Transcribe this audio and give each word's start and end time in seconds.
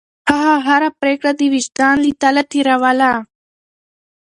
هغه 0.29 0.55
هره 0.67 0.89
پرېکړه 0.99 1.31
د 1.35 1.41
وجدان 1.53 1.95
له 2.05 2.11
تله 2.21 2.43
تېروله. 2.51 3.11